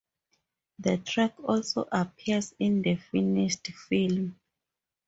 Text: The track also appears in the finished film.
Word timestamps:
The 0.79 0.97
track 0.97 1.35
also 1.43 1.87
appears 1.91 2.55
in 2.57 2.81
the 2.81 2.95
finished 2.95 3.67
film. 3.67 4.39